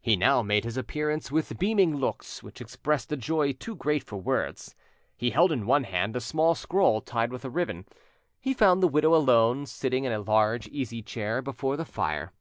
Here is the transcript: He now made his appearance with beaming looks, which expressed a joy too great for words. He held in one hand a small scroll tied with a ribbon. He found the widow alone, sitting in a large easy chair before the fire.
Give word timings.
He 0.00 0.16
now 0.16 0.42
made 0.42 0.64
his 0.64 0.76
appearance 0.76 1.30
with 1.30 1.56
beaming 1.56 1.94
looks, 1.96 2.42
which 2.42 2.60
expressed 2.60 3.12
a 3.12 3.16
joy 3.16 3.52
too 3.52 3.76
great 3.76 4.02
for 4.02 4.16
words. 4.16 4.74
He 5.16 5.30
held 5.30 5.52
in 5.52 5.64
one 5.64 5.84
hand 5.84 6.16
a 6.16 6.20
small 6.20 6.56
scroll 6.56 7.00
tied 7.00 7.30
with 7.30 7.44
a 7.44 7.50
ribbon. 7.50 7.86
He 8.40 8.52
found 8.52 8.82
the 8.82 8.88
widow 8.88 9.14
alone, 9.14 9.66
sitting 9.66 10.02
in 10.02 10.10
a 10.10 10.18
large 10.22 10.66
easy 10.66 11.02
chair 11.02 11.40
before 11.40 11.76
the 11.76 11.84
fire. 11.84 12.32